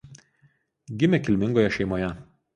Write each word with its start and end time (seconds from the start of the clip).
Gimė 1.03 1.21
kilmingoje 1.29 1.69
šeimoje. 1.79 2.11